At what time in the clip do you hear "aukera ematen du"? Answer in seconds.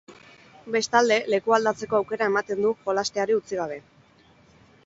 1.99-2.75